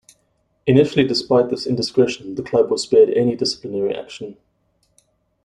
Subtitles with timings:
[0.65, 4.35] Initially despite this indiscretion, the club was spared any disciplinary action.